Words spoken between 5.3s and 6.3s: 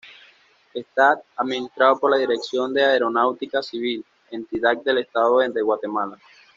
de Guatemala.